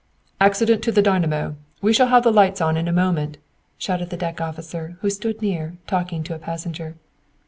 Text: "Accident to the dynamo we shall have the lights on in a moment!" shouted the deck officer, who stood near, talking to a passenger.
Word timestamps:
"Accident 0.39 0.81
to 0.85 0.91
the 0.91 1.03
dynamo 1.03 1.57
we 1.79 1.93
shall 1.93 2.07
have 2.07 2.23
the 2.23 2.31
lights 2.31 2.59
on 2.59 2.75
in 2.75 2.87
a 2.87 2.91
moment!" 2.91 3.37
shouted 3.77 4.09
the 4.09 4.17
deck 4.17 4.41
officer, 4.41 4.97
who 5.01 5.11
stood 5.11 5.43
near, 5.43 5.77
talking 5.85 6.23
to 6.23 6.33
a 6.33 6.39
passenger. 6.39 6.95